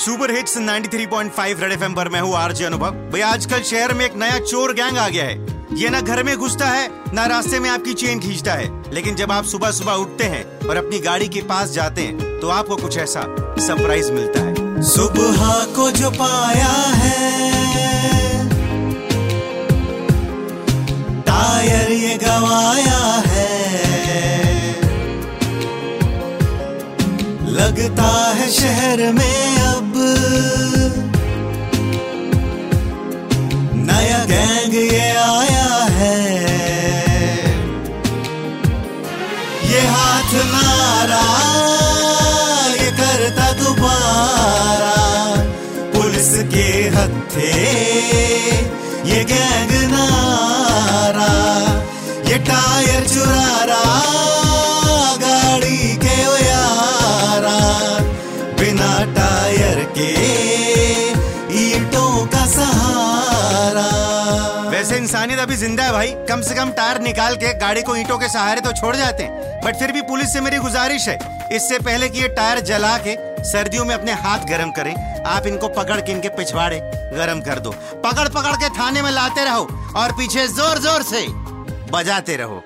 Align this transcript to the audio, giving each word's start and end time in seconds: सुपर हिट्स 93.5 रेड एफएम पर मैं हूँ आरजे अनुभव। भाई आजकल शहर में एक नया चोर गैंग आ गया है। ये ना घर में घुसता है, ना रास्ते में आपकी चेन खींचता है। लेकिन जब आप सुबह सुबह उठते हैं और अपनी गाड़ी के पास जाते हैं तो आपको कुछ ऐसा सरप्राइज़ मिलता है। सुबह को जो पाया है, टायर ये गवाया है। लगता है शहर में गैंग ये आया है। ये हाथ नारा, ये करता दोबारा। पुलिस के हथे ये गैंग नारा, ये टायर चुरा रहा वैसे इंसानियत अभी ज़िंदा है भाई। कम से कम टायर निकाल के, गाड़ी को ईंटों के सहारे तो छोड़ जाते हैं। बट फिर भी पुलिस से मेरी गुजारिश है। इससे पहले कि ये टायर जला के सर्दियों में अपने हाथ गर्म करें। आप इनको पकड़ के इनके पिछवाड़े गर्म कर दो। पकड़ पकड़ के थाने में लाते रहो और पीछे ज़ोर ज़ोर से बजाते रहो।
सुपर 0.00 0.30
हिट्स 0.30 0.56
93.5 0.58 1.60
रेड 1.60 1.72
एफएम 1.72 1.94
पर 1.94 2.08
मैं 2.08 2.20
हूँ 2.20 2.34
आरजे 2.36 2.64
अनुभव। 2.64 2.90
भाई 3.10 3.20
आजकल 3.22 3.62
शहर 3.62 3.92
में 3.94 4.04
एक 4.04 4.14
नया 4.16 4.38
चोर 4.40 4.72
गैंग 4.74 4.98
आ 4.98 5.08
गया 5.08 5.24
है। 5.24 5.34
ये 5.78 5.88
ना 5.88 6.00
घर 6.00 6.22
में 6.22 6.36
घुसता 6.36 6.66
है, 6.66 6.88
ना 7.14 7.26
रास्ते 7.26 7.58
में 7.60 7.68
आपकी 7.70 7.94
चेन 7.94 8.20
खींचता 8.20 8.52
है। 8.52 8.68
लेकिन 8.94 9.16
जब 9.16 9.32
आप 9.32 9.44
सुबह 9.44 9.70
सुबह 9.70 9.92
उठते 10.04 10.24
हैं 10.26 10.68
और 10.68 10.76
अपनी 10.76 10.98
गाड़ी 11.00 11.28
के 11.28 11.42
पास 11.42 11.70
जाते 11.70 12.02
हैं 12.02 12.38
तो 12.40 12.48
आपको 12.50 12.76
कुछ 12.76 12.96
ऐसा 12.98 13.22
सरप्राइज़ 13.58 14.10
मिलता 14.12 14.40
है। 14.40 14.82
सुबह 14.88 15.64
को 15.76 15.90
जो 15.90 16.10
पाया 16.12 16.72
है, 16.96 17.18
टायर 21.22 21.92
ये 21.92 22.14
गवाया 22.16 23.02
है। 23.26 23.48
लगता 27.52 28.10
है 28.30 28.50
शहर 28.50 29.12
में 29.12 29.29
गैंग 34.40 34.74
ये 34.74 35.08
आया 35.20 35.72
है। 35.94 36.18
ये 39.70 39.80
हाथ 39.86 40.32
नारा, 40.52 41.24
ये 42.74 42.90
करता 43.00 43.50
दोबारा। 43.60 44.94
पुलिस 45.94 46.32
के 46.54 46.68
हथे 46.96 47.52
ये 49.10 49.24
गैंग 49.32 49.72
नारा, 49.92 51.30
ये 52.30 52.38
टायर 52.48 53.08
चुरा 53.08 53.52
रहा 53.64 54.29
वैसे 64.80 64.96
इंसानियत 64.96 65.38
अभी 65.38 65.56
ज़िंदा 65.56 65.84
है 65.84 65.92
भाई। 65.92 66.12
कम 66.28 66.42
से 66.42 66.54
कम 66.54 66.70
टायर 66.72 67.00
निकाल 67.02 67.34
के, 67.36 67.52
गाड़ी 67.58 67.80
को 67.82 67.96
ईंटों 67.96 68.16
के 68.18 68.28
सहारे 68.28 68.60
तो 68.60 68.70
छोड़ 68.72 68.94
जाते 68.96 69.22
हैं। 69.22 69.60
बट 69.64 69.76
फिर 69.78 69.92
भी 69.92 70.02
पुलिस 70.02 70.32
से 70.32 70.40
मेरी 70.40 70.58
गुजारिश 70.58 71.08
है। 71.08 71.16
इससे 71.52 71.78
पहले 71.80 72.08
कि 72.08 72.20
ये 72.20 72.28
टायर 72.30 72.60
जला 72.64 72.96
के 72.98 73.16
सर्दियों 73.44 73.84
में 73.84 73.94
अपने 73.94 74.12
हाथ 74.22 74.46
गर्म 74.48 74.70
करें। 74.70 74.94
आप 75.26 75.46
इनको 75.46 75.68
पकड़ 75.76 76.00
के 76.00 76.12
इनके 76.12 76.28
पिछवाड़े 76.36 76.80
गर्म 77.14 77.40
कर 77.40 77.58
दो। 77.58 77.70
पकड़ 78.04 78.28
पकड़ 78.30 78.54
के 78.56 78.68
थाने 78.78 79.02
में 79.02 79.10
लाते 79.10 79.44
रहो 79.44 79.68
और 79.96 80.12
पीछे 80.12 80.46
ज़ोर 80.48 80.78
ज़ोर 80.78 81.02
से 81.02 81.26
बजाते 81.92 82.36
रहो। 82.36 82.62